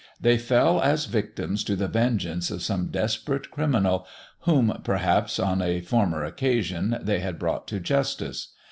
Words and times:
They 0.19 0.39
fell 0.39 0.81
as 0.81 1.05
victims 1.05 1.63
to 1.65 1.75
the 1.75 1.87
vengeance 1.87 2.49
of 2.49 2.63
some 2.63 2.87
desperate 2.87 3.51
criminal 3.51 4.07
whom, 4.39 4.81
perhaps, 4.83 5.37
on 5.37 5.61
a 5.61 5.81
former 5.81 6.23
occasion, 6.23 6.97
they 6.99 7.19
had 7.19 7.37
brought 7.37 7.67
to 7.67 7.79
justice. 7.79 8.47